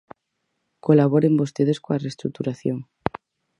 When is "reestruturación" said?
2.03-2.77